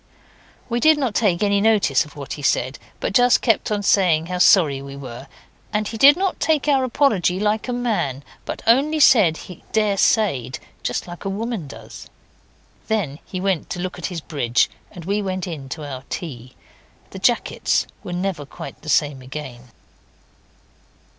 [0.67, 4.25] We did not take any notice of what he said, but just kept on saying
[4.25, 5.27] how sorry we were;
[5.71, 10.57] and he did not take our apology like a man, but only said he daresayed,
[10.81, 12.09] just like a woman does.
[12.87, 16.55] Then he went to look at his bridge, and we went in to our tea.
[17.11, 19.65] The jackets were never quite the same again.